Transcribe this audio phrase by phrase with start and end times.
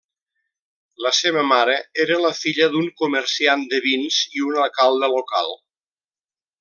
[1.05, 5.55] La seva mare era la filla d'un comerciant de vins i un alcalde local.